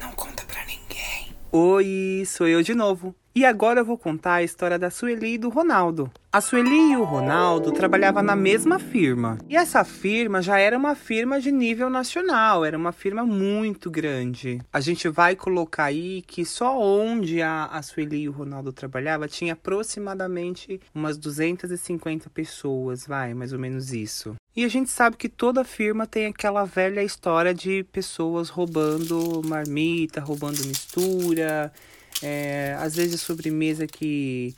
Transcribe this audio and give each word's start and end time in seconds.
Não 0.00 0.12
conta 0.12 0.44
pra 0.44 0.64
ninguém. 0.66 1.34
Oi, 1.52 2.24
sou 2.26 2.46
eu 2.46 2.62
de 2.62 2.74
novo. 2.74 3.14
E 3.32 3.44
agora 3.44 3.80
eu 3.80 3.84
vou 3.84 3.96
contar 3.96 4.34
a 4.34 4.42
história 4.42 4.76
da 4.76 4.90
Sueli 4.90 5.34
e 5.34 5.38
do 5.38 5.50
Ronaldo. 5.50 6.10
A 6.32 6.40
Sueli 6.40 6.92
e 6.92 6.96
o 6.96 7.04
Ronaldo 7.04 7.70
trabalhavam 7.70 8.24
na 8.24 8.34
mesma 8.34 8.80
firma. 8.80 9.38
E 9.48 9.56
essa 9.56 9.84
firma 9.84 10.42
já 10.42 10.58
era 10.58 10.76
uma 10.76 10.96
firma 10.96 11.40
de 11.40 11.52
nível 11.52 11.88
nacional, 11.88 12.64
era 12.64 12.76
uma 12.76 12.90
firma 12.90 13.24
muito 13.24 13.88
grande. 13.88 14.60
A 14.72 14.80
gente 14.80 15.08
vai 15.08 15.36
colocar 15.36 15.84
aí 15.84 16.22
que 16.22 16.44
só 16.44 16.76
onde 16.76 17.40
a, 17.40 17.80
Sueli 17.82 18.22
e 18.22 18.28
o 18.28 18.32
Ronaldo 18.32 18.72
trabalhavam 18.72 19.28
tinha 19.28 19.52
aproximadamente 19.52 20.80
umas 20.92 21.16
250 21.16 22.28
pessoas, 22.30 23.06
vai, 23.06 23.32
mais 23.32 23.52
ou 23.52 23.58
menos 23.58 23.92
isso. 23.92 24.34
E 24.54 24.64
a 24.64 24.68
gente 24.68 24.90
sabe 24.90 25.16
que 25.16 25.28
toda 25.28 25.62
firma 25.62 26.06
tem 26.06 26.26
aquela 26.26 26.64
velha 26.64 27.02
história 27.02 27.54
de 27.54 27.84
pessoas 27.92 28.48
roubando 28.48 29.40
marmita, 29.44 30.20
roubando 30.20 30.64
mistura, 30.66 31.72
é, 32.22 32.76
às 32.78 32.96
vezes 32.96 33.20
sobremesa 33.20 33.86
que 33.86 34.54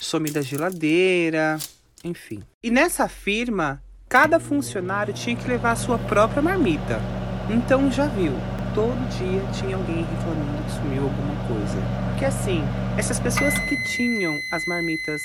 some 0.00 0.30
da 0.30 0.42
geladeira, 0.42 1.58
enfim. 2.02 2.42
E 2.62 2.70
nessa 2.70 3.08
firma, 3.08 3.82
cada 4.08 4.38
funcionário 4.38 5.14
tinha 5.14 5.36
que 5.36 5.48
levar 5.48 5.72
a 5.72 5.76
sua 5.76 5.98
própria 5.98 6.42
marmita. 6.42 7.00
Então 7.50 7.90
já 7.90 8.06
viu, 8.06 8.32
todo 8.74 8.96
dia 9.18 9.42
tinha 9.52 9.76
alguém 9.76 10.04
reclamando 10.04 10.62
que 10.64 10.72
sumiu 10.72 11.02
alguma 11.04 11.46
coisa. 11.46 11.76
Porque 12.10 12.24
assim, 12.24 12.62
essas 12.98 13.18
pessoas 13.18 13.54
que 13.54 13.76
tinham 13.96 14.32
as 14.52 14.66
marmitas 14.66 15.20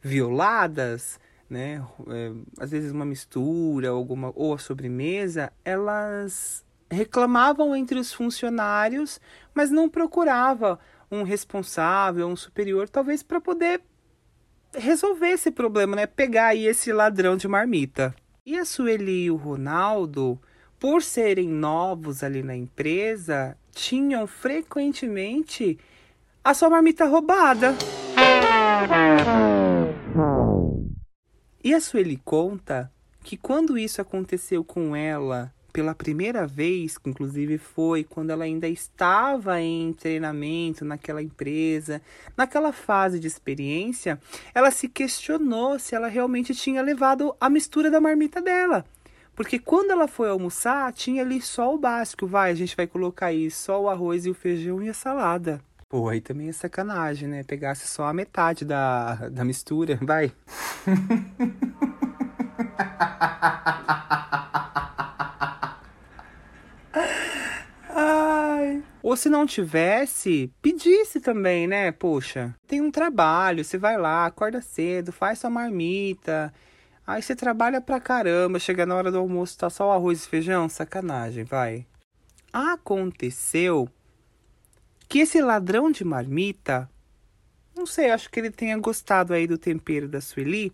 violadas, 0.00 1.20
né, 1.48 1.82
é, 2.08 2.32
às 2.58 2.70
vezes 2.70 2.90
uma 2.90 3.04
mistura 3.04 3.90
alguma 3.90 4.32
ou 4.34 4.54
a 4.54 4.58
sobremesa, 4.58 5.52
elas 5.64 6.64
reclamavam 6.90 7.74
entre 7.74 7.98
os 7.98 8.12
funcionários, 8.12 9.20
mas 9.54 9.70
não 9.70 9.88
procurava 9.88 10.78
um 11.12 11.22
responsável, 11.22 12.26
um 12.26 12.34
superior, 12.34 12.88
talvez 12.88 13.22
para 13.22 13.38
poder 13.38 13.82
resolver 14.74 15.28
esse 15.28 15.50
problema, 15.50 15.94
né? 15.94 16.06
Pegar 16.06 16.48
aí 16.48 16.66
esse 16.66 16.90
ladrão 16.90 17.36
de 17.36 17.46
marmita. 17.46 18.14
E 18.46 18.58
a 18.58 18.64
Sueli 18.64 19.24
e 19.24 19.30
o 19.30 19.36
Ronaldo, 19.36 20.40
por 20.80 21.02
serem 21.02 21.48
novos 21.48 22.24
ali 22.24 22.42
na 22.42 22.56
empresa, 22.56 23.56
tinham 23.72 24.26
frequentemente 24.26 25.78
a 26.42 26.54
sua 26.54 26.70
marmita 26.70 27.04
roubada. 27.04 27.76
E 31.62 31.74
a 31.74 31.80
Sueli 31.80 32.16
conta 32.16 32.90
que 33.22 33.36
quando 33.36 33.76
isso 33.76 34.00
aconteceu 34.00 34.64
com 34.64 34.96
ela 34.96 35.52
pela 35.72 35.94
primeira 35.94 36.46
vez, 36.46 36.98
que 36.98 37.08
inclusive 37.08 37.56
foi 37.56 38.04
quando 38.04 38.30
ela 38.30 38.44
ainda 38.44 38.68
estava 38.68 39.60
em 39.60 39.92
treinamento 39.92 40.84
naquela 40.84 41.22
empresa, 41.22 42.02
naquela 42.36 42.72
fase 42.72 43.18
de 43.18 43.26
experiência, 43.26 44.20
ela 44.54 44.70
se 44.70 44.88
questionou 44.88 45.78
se 45.78 45.94
ela 45.94 46.08
realmente 46.08 46.54
tinha 46.54 46.82
levado 46.82 47.34
a 47.40 47.48
mistura 47.48 47.90
da 47.90 48.00
marmita 48.00 48.42
dela. 48.42 48.84
Porque 49.34 49.58
quando 49.58 49.90
ela 49.90 50.06
foi 50.06 50.28
almoçar, 50.28 50.92
tinha 50.92 51.22
ali 51.22 51.40
só 51.40 51.74
o 51.74 51.78
básico, 51.78 52.26
vai, 52.26 52.50
a 52.50 52.54
gente 52.54 52.76
vai 52.76 52.86
colocar 52.86 53.26
aí 53.26 53.50
só 53.50 53.80
o 53.80 53.88
arroz 53.88 54.26
e 54.26 54.30
o 54.30 54.34
feijão 54.34 54.82
e 54.82 54.90
a 54.90 54.94
salada. 54.94 55.60
Pô, 55.88 56.08
aí 56.08 56.20
também 56.20 56.48
é 56.48 56.52
sacanagem, 56.52 57.28
né? 57.28 57.42
Pegasse 57.42 57.88
só 57.88 58.04
a 58.04 58.12
metade 58.12 58.64
da, 58.64 59.28
da 59.28 59.44
mistura, 59.44 59.98
vai. 60.02 60.32
Ou 69.12 69.16
se 69.16 69.28
não 69.28 69.44
tivesse, 69.44 70.50
pedisse 70.62 71.20
também, 71.20 71.66
né? 71.66 71.92
Poxa, 71.92 72.54
tem 72.66 72.80
um 72.80 72.90
trabalho, 72.90 73.62
você 73.62 73.76
vai 73.76 73.98
lá, 73.98 74.24
acorda 74.24 74.62
cedo, 74.62 75.12
faz 75.12 75.38
sua 75.38 75.50
marmita. 75.50 76.50
Aí 77.06 77.20
você 77.20 77.36
trabalha 77.36 77.78
pra 77.78 78.00
caramba, 78.00 78.58
chega 78.58 78.86
na 78.86 78.94
hora 78.94 79.12
do 79.12 79.18
almoço, 79.18 79.58
tá 79.58 79.68
só 79.68 79.88
o 79.88 79.92
arroz 79.92 80.24
e 80.24 80.28
feijão, 80.28 80.66
sacanagem, 80.66 81.44
vai. 81.44 81.84
Aconteceu 82.50 83.86
que 85.06 85.18
esse 85.18 85.42
ladrão 85.42 85.90
de 85.90 86.04
marmita, 86.04 86.88
não 87.76 87.84
sei, 87.84 88.12
acho 88.12 88.30
que 88.30 88.40
ele 88.40 88.50
tenha 88.50 88.78
gostado 88.78 89.34
aí 89.34 89.46
do 89.46 89.58
tempero 89.58 90.08
da 90.08 90.22
Sueli, 90.22 90.72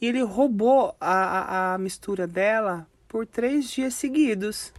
e 0.00 0.06
ele 0.06 0.22
roubou 0.22 0.96
a, 0.98 1.12
a, 1.12 1.74
a 1.74 1.78
mistura 1.78 2.26
dela 2.26 2.86
por 3.06 3.26
três 3.26 3.70
dias 3.70 3.92
seguidos. 3.92 4.72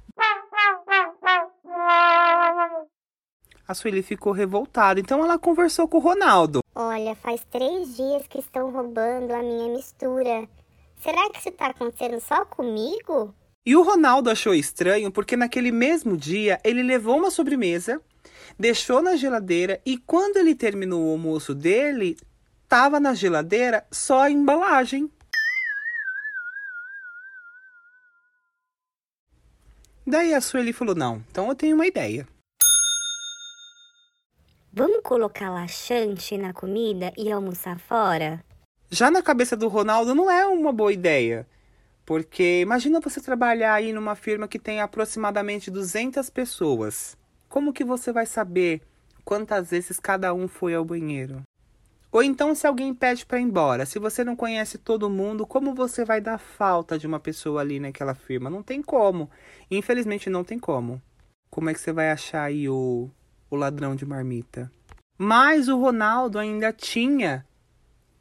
A 3.69 3.75
Sueli 3.75 4.01
ficou 4.01 4.33
revoltada, 4.33 4.99
então 4.99 5.23
ela 5.23 5.37
conversou 5.37 5.87
com 5.87 5.97
o 5.97 5.99
Ronaldo. 5.99 6.63
Olha, 6.73 7.13
faz 7.13 7.45
três 7.51 7.95
dias 7.95 8.25
que 8.27 8.39
estão 8.39 8.71
roubando 8.71 9.31
a 9.31 9.43
minha 9.43 9.71
mistura. 9.71 10.49
Será 10.99 11.29
que 11.29 11.37
isso 11.37 11.51
tá 11.51 11.67
acontecendo 11.67 12.19
só 12.19 12.45
comigo? 12.45 13.31
E 13.63 13.75
o 13.75 13.83
Ronaldo 13.83 14.31
achou 14.31 14.55
estranho 14.55 15.11
porque 15.11 15.37
naquele 15.37 15.71
mesmo 15.71 16.17
dia 16.17 16.59
ele 16.63 16.81
levou 16.81 17.15
uma 17.15 17.29
sobremesa, 17.29 18.01
deixou 18.57 19.03
na 19.03 19.15
geladeira 19.15 19.79
e 19.85 19.99
quando 19.99 20.37
ele 20.37 20.55
terminou 20.55 21.05
o 21.05 21.11
almoço 21.11 21.53
dele, 21.53 22.17
tava 22.67 22.99
na 22.99 23.13
geladeira 23.13 23.85
só 23.91 24.23
a 24.23 24.31
embalagem. 24.31 25.11
Daí 30.07 30.33
a 30.33 30.41
Sueli 30.41 30.73
falou: 30.73 30.95
Não, 30.95 31.23
então 31.29 31.47
eu 31.49 31.53
tenho 31.53 31.75
uma 31.75 31.85
ideia. 31.85 32.27
Vamos 34.79 35.01
colocar 35.03 35.49
laxante 35.49 36.37
na 36.37 36.53
comida 36.53 37.11
e 37.17 37.29
almoçar 37.29 37.77
fora? 37.77 38.41
Já 38.89 39.11
na 39.11 39.21
cabeça 39.21 39.57
do 39.57 39.67
Ronaldo 39.67 40.15
não 40.15 40.31
é 40.31 40.45
uma 40.45 40.71
boa 40.71 40.93
ideia. 40.93 41.45
Porque 42.05 42.61
imagina 42.61 43.01
você 43.01 43.19
trabalhar 43.19 43.73
aí 43.73 43.91
numa 43.91 44.15
firma 44.15 44.47
que 44.47 44.57
tem 44.57 44.79
aproximadamente 44.79 45.69
200 45.69 46.29
pessoas. 46.29 47.17
Como 47.49 47.73
que 47.73 47.83
você 47.83 48.13
vai 48.13 48.25
saber 48.25 48.81
quantas 49.25 49.69
vezes 49.69 49.99
cada 49.99 50.33
um 50.33 50.47
foi 50.47 50.73
ao 50.73 50.85
banheiro? 50.85 51.41
Ou 52.09 52.23
então 52.23 52.55
se 52.55 52.65
alguém 52.65 52.93
pede 52.93 53.25
para 53.25 53.37
ir 53.37 53.43
embora, 53.43 53.85
se 53.85 53.99
você 53.99 54.23
não 54.23 54.33
conhece 54.33 54.77
todo 54.77 55.09
mundo, 55.09 55.45
como 55.45 55.75
você 55.75 56.05
vai 56.05 56.21
dar 56.21 56.37
falta 56.37 56.97
de 56.97 57.05
uma 57.05 57.19
pessoa 57.19 57.59
ali 57.59 57.81
naquela 57.81 58.15
firma? 58.15 58.49
Não 58.49 58.63
tem 58.63 58.81
como. 58.81 59.29
Infelizmente 59.69 60.29
não 60.29 60.45
tem 60.45 60.57
como. 60.57 61.01
Como 61.49 61.69
é 61.69 61.73
que 61.73 61.81
você 61.81 61.91
vai 61.91 62.11
achar 62.11 62.43
aí 62.43 62.69
o 62.69 63.09
o 63.49 63.55
ladrão 63.55 63.95
de 63.95 64.05
marmita. 64.05 64.71
Mas 65.17 65.67
o 65.67 65.77
Ronaldo 65.77 66.39
ainda 66.39 66.71
tinha 66.71 67.45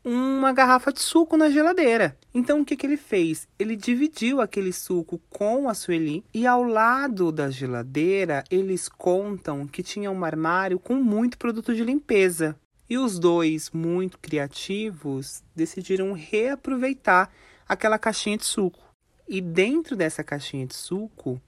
uma 0.04 0.52
garrafa 0.52 0.92
de 0.92 1.00
suco 1.00 1.36
na 1.36 1.50
geladeira. 1.50 2.16
Então 2.32 2.60
o 2.60 2.64
que, 2.64 2.76
que 2.76 2.86
ele 2.86 2.96
fez? 2.96 3.46
Ele 3.58 3.76
dividiu 3.76 4.40
aquele 4.40 4.72
suco 4.72 5.20
com 5.28 5.68
a 5.68 5.74
Sueli 5.74 6.24
e 6.32 6.46
ao 6.46 6.62
lado 6.62 7.30
da 7.30 7.50
geladeira 7.50 8.42
eles 8.50 8.88
contam 8.88 9.66
que 9.66 9.82
tinha 9.82 10.10
um 10.10 10.24
armário 10.24 10.78
com 10.78 10.94
muito 10.94 11.36
produto 11.36 11.74
de 11.74 11.84
limpeza. 11.84 12.56
E 12.88 12.96
os 12.96 13.18
dois, 13.18 13.70
muito 13.70 14.18
criativos, 14.18 15.42
decidiram 15.54 16.12
reaproveitar 16.12 17.30
aquela 17.68 17.98
caixinha 17.98 18.38
de 18.38 18.46
suco. 18.46 18.82
E 19.28 19.42
dentro 19.42 19.94
dessa 19.94 20.24
caixinha 20.24 20.66
de 20.66 20.74
suco, 20.74 21.38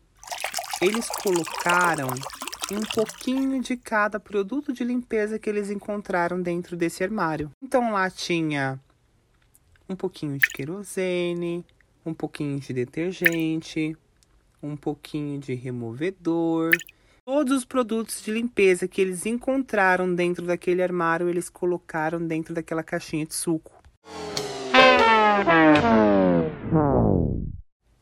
eles 0.82 1.08
colocaram 1.08 2.08
um 2.72 2.82
pouquinho 2.94 3.60
de 3.60 3.76
cada 3.76 4.20
produto 4.20 4.72
de 4.72 4.84
limpeza 4.84 5.38
que 5.38 5.50
eles 5.50 5.70
encontraram 5.70 6.40
dentro 6.40 6.76
desse 6.76 7.02
armário. 7.02 7.50
Então 7.62 7.92
lá 7.92 8.08
tinha 8.08 8.78
um 9.88 9.96
pouquinho 9.96 10.38
de 10.38 10.48
querosene, 10.48 11.64
um 12.06 12.14
pouquinho 12.14 12.60
de 12.60 12.72
detergente, 12.72 13.96
um 14.62 14.76
pouquinho 14.76 15.38
de 15.38 15.54
removedor. 15.54 16.70
Todos 17.24 17.58
os 17.58 17.64
produtos 17.64 18.22
de 18.22 18.30
limpeza 18.32 18.88
que 18.88 19.00
eles 19.00 19.26
encontraram 19.26 20.14
dentro 20.14 20.46
daquele 20.46 20.82
armário, 20.82 21.28
eles 21.28 21.48
colocaram 21.48 22.24
dentro 22.24 22.54
daquela 22.54 22.82
caixinha 22.82 23.26
de 23.26 23.34
suco. 23.34 23.80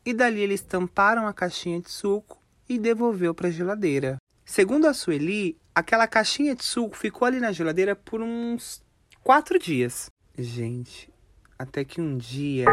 E 0.05 0.13
dali 0.13 0.41
eles 0.41 0.61
tamparam 0.61 1.27
a 1.27 1.33
caixinha 1.33 1.79
de 1.79 1.89
suco 1.89 2.39
e 2.67 2.77
devolveu 2.77 3.33
para 3.33 3.47
a 3.47 3.51
geladeira. 3.51 4.17
Segundo 4.49 4.87
a 4.87 4.95
Sueli, 4.95 5.55
aquela 5.75 6.07
caixinha 6.07 6.55
de 6.55 6.65
suco 6.65 6.97
ficou 6.97 7.27
ali 7.27 7.39
na 7.39 7.51
geladeira 7.51 7.95
por 7.95 8.19
uns 8.19 8.81
quatro 9.23 9.59
dias. 9.59 10.09
Gente, 10.35 11.07
até 11.57 11.85
que 11.85 12.01
um 12.01 12.17
dia 12.17 12.65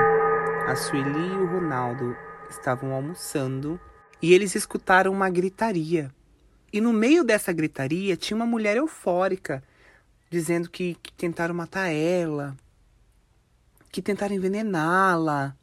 a 0.67 0.75
Sueli 0.75 1.35
e 1.35 1.37
o 1.37 1.47
Ronaldo 1.47 2.17
estavam 2.49 2.95
almoçando 2.95 3.79
e 4.23 4.33
eles 4.33 4.55
escutaram 4.55 5.13
uma 5.13 5.29
gritaria. 5.29 6.11
E 6.73 6.81
no 6.81 6.95
meio 6.95 7.23
dessa 7.23 7.53
gritaria 7.53 8.17
tinha 8.17 8.37
uma 8.37 8.47
mulher 8.47 8.79
eufórica, 8.79 9.63
dizendo 10.31 10.71
que, 10.71 10.97
que 11.03 11.13
tentaram 11.13 11.55
matar 11.55 11.91
ela, 11.91 12.57
que 13.93 14.01
tentaram 14.01 14.35
envenená-la, 14.35 15.55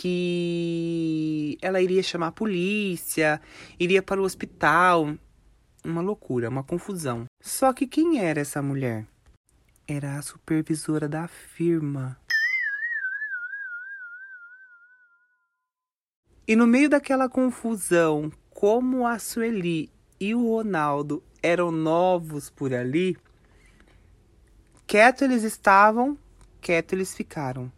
que 0.00 1.58
ela 1.60 1.78
iria 1.82 2.02
chamar 2.02 2.28
a 2.28 2.32
polícia, 2.32 3.38
iria 3.78 4.02
para 4.02 4.18
o 4.18 4.24
hospital. 4.24 5.14
Uma 5.84 6.00
loucura, 6.00 6.48
uma 6.48 6.64
confusão. 6.64 7.26
Só 7.38 7.70
que 7.74 7.86
quem 7.86 8.18
era 8.18 8.40
essa 8.40 8.62
mulher? 8.62 9.06
Era 9.86 10.16
a 10.16 10.22
supervisora 10.22 11.06
da 11.06 11.28
firma. 11.28 12.18
E 16.48 16.56
no 16.56 16.66
meio 16.66 16.88
daquela 16.88 17.28
confusão, 17.28 18.32
como 18.48 19.06
a 19.06 19.18
Sueli 19.18 19.92
e 20.18 20.34
o 20.34 20.48
Ronaldo 20.48 21.22
eram 21.42 21.70
novos 21.70 22.48
por 22.48 22.72
ali, 22.72 23.18
quieto 24.86 25.24
eles 25.24 25.42
estavam, 25.42 26.16
quieto 26.58 26.94
eles 26.94 27.14
ficaram. 27.14 27.70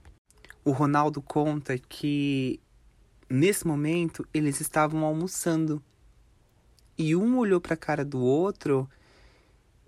O 0.65 0.71
Ronaldo 0.71 1.21
conta 1.21 1.77
que 1.77 2.61
nesse 3.29 3.67
momento 3.67 4.27
eles 4.33 4.61
estavam 4.61 5.05
almoçando 5.05 5.83
e 6.97 7.17
um 7.17 7.39
olhou 7.39 7.61
para 7.61 7.75
a 7.75 7.77
cara 7.77 8.05
do 8.05 8.21
outro 8.21 8.89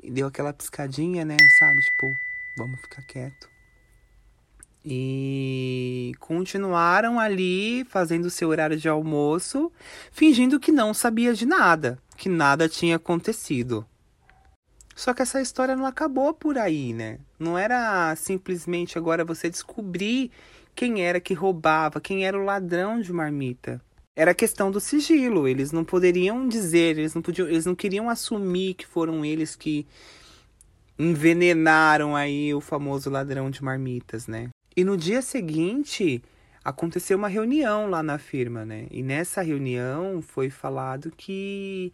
e 0.02 0.10
deu 0.10 0.26
aquela 0.26 0.52
piscadinha, 0.52 1.24
né? 1.24 1.36
Sabe? 1.58 1.80
Tipo, 1.80 2.16
vamos 2.56 2.80
ficar 2.80 3.02
quieto. 3.02 3.48
E 4.84 6.12
continuaram 6.18 7.18
ali 7.18 7.84
fazendo 7.84 8.28
seu 8.28 8.50
horário 8.50 8.76
de 8.76 8.88
almoço, 8.88 9.72
fingindo 10.12 10.60
que 10.60 10.70
não 10.70 10.92
sabia 10.92 11.32
de 11.32 11.46
nada, 11.46 11.98
que 12.16 12.28
nada 12.28 12.68
tinha 12.68 12.96
acontecido. 12.96 13.86
Só 14.94 15.14
que 15.14 15.22
essa 15.22 15.40
história 15.40 15.74
não 15.74 15.86
acabou 15.86 16.34
por 16.34 16.58
aí, 16.58 16.92
né? 16.92 17.18
Não 17.38 17.56
era 17.56 18.14
simplesmente 18.14 18.98
agora 18.98 19.24
você 19.24 19.48
descobrir 19.48 20.30
quem 20.74 21.02
era 21.02 21.20
que 21.20 21.34
roubava, 21.34 22.00
quem 22.00 22.26
era 22.26 22.38
o 22.38 22.44
ladrão 22.44 23.00
de 23.00 23.12
marmita. 23.12 23.80
Era 24.16 24.34
questão 24.34 24.70
do 24.70 24.80
sigilo. 24.80 25.48
Eles 25.48 25.72
não 25.72 25.84
poderiam 25.84 26.46
dizer, 26.46 26.98
eles 26.98 27.14
não 27.14 27.22
podiam, 27.22 27.48
eles 27.48 27.66
não 27.66 27.74
queriam 27.74 28.08
assumir 28.08 28.74
que 28.74 28.86
foram 28.86 29.24
eles 29.24 29.56
que 29.56 29.86
envenenaram 30.98 32.14
aí 32.14 32.54
o 32.54 32.60
famoso 32.60 33.10
ladrão 33.10 33.50
de 33.50 33.62
marmitas, 33.62 34.28
né? 34.28 34.50
E 34.76 34.84
no 34.84 34.96
dia 34.96 35.20
seguinte 35.22 36.22
aconteceu 36.64 37.18
uma 37.18 37.28
reunião 37.28 37.90
lá 37.90 38.02
na 38.02 38.18
firma, 38.18 38.64
né? 38.64 38.86
E 38.90 39.02
nessa 39.02 39.42
reunião 39.42 40.22
foi 40.22 40.48
falado 40.48 41.12
que 41.16 41.92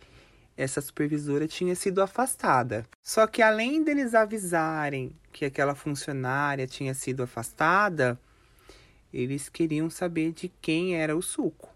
essa 0.56 0.80
supervisora 0.80 1.48
tinha 1.48 1.74
sido 1.74 2.02
afastada. 2.02 2.86
Só 3.02 3.26
que 3.26 3.40
além 3.40 3.82
deles 3.82 4.14
avisarem 4.14 5.12
que 5.32 5.46
aquela 5.46 5.74
funcionária 5.74 6.66
tinha 6.66 6.92
sido 6.92 7.22
afastada, 7.22 8.18
eles 9.12 9.48
queriam 9.48 9.90
saber 9.90 10.32
de 10.32 10.48
quem 10.60 10.96
era 10.96 11.16
o 11.16 11.22
suco. 11.22 11.68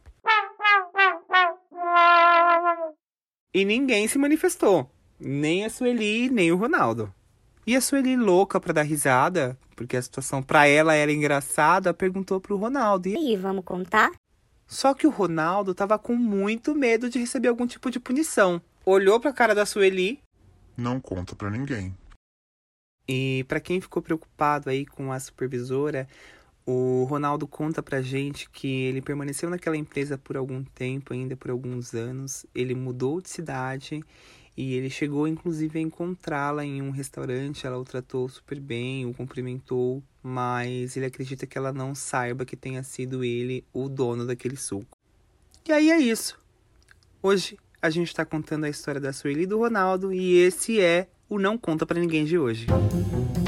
E 3.53 3.65
ninguém 3.65 4.09
se 4.09 4.19
manifestou. 4.19 4.91
Nem 5.19 5.65
a 5.65 5.71
Sueli, 5.71 6.29
nem 6.29 6.51
o 6.51 6.57
Ronaldo. 6.57 7.13
E 7.67 7.75
a 7.77 7.81
Sueli, 7.81 8.17
louca 8.17 8.61
para 8.61 8.75
dar 8.75 8.83
risada, 8.83 9.59
porque 9.77 9.97
a 9.97 10.03
situação 10.03 10.43
para 10.43 10.67
ela 10.67 10.95
era 10.95 11.13
engraçada, 11.13 11.95
perguntou 11.95 12.41
pro 12.41 12.57
Ronaldo. 12.57 13.09
E 13.09 13.17
aí, 13.17 13.37
vamos 13.37 13.65
contar? 13.65 14.11
Só 14.67 14.93
que 14.93 15.07
o 15.07 15.11
Ronaldo 15.11 15.75
tava 15.75 15.99
com 15.99 16.15
muito 16.15 16.75
medo 16.75 17.09
de 17.09 17.19
receber 17.19 17.49
algum 17.49 17.67
tipo 17.67 17.91
de 17.91 18.01
punição. 18.01 18.61
Olhou 18.85 19.21
pra 19.21 19.33
cara 19.33 19.55
da 19.55 19.65
Sueli. 19.65 20.21
Não 20.77 21.01
conta 21.01 21.35
para 21.35 21.51
ninguém. 21.51 21.95
E 23.07 23.45
para 23.47 23.61
quem 23.61 23.81
ficou 23.81 24.03
preocupado 24.03 24.69
aí 24.69 24.85
com 24.85 25.13
a 25.13 25.21
supervisora, 25.21 26.09
o 26.67 27.05
Ronaldo 27.05 27.47
conta 27.47 27.83
pra 27.83 28.01
gente 28.01 28.49
que 28.49 28.67
ele 28.67 29.03
permaneceu 29.03 29.51
naquela 29.51 29.77
empresa 29.77 30.17
por 30.17 30.37
algum 30.37 30.63
tempo, 30.65 31.13
ainda 31.13 31.37
por 31.37 31.51
alguns 31.51 31.95
anos. 31.95 32.47
Ele 32.55 32.75
mudou 32.75 33.21
de 33.21 33.29
cidade 33.29 34.03
e 34.57 34.75
ele 34.75 34.89
chegou 34.89 35.29
inclusive 35.29 35.79
a 35.79 35.83
encontrá-la 35.83 36.65
em 36.65 36.81
um 36.81 36.91
restaurante. 36.91 37.67
Ela 37.67 37.79
o 37.79 37.85
tratou 37.85 38.29
super 38.29 38.59
bem, 38.59 39.05
o 39.05 39.13
cumprimentou, 39.13 40.03
mas 40.23 40.97
ele 40.97 41.07
acredita 41.07 41.47
que 41.47 41.59
ela 41.59 41.73
não 41.73 41.95
saiba 41.95 42.47
que 42.47 42.57
tenha 42.57 42.83
sido 42.83 43.23
ele 43.23 43.65
o 43.73 43.89
dono 43.89 44.27
daquele 44.27 44.57
suco. 44.57 44.97
E 45.69 45.73
aí 45.73 45.91
é 45.91 45.99
isso. 45.99 46.39
Hoje 47.23 47.59
a 47.81 47.91
gente 47.91 48.09
está 48.09 48.25
contando 48.25 48.65
a 48.65 48.71
história 48.71 49.01
da 49.01 49.13
Sueli 49.13 49.43
e 49.43 49.47
do 49.47 49.59
Ronaldo 49.59 50.13
e 50.13 50.39
esse 50.39 50.81
é 50.81 51.09
o 51.29 51.39
Não 51.39 51.59
Conta 51.59 51.85
para 51.85 52.01
Ninguém 52.01 52.25
de 52.25 52.39
hoje. 52.39 52.67
Música 52.69 53.44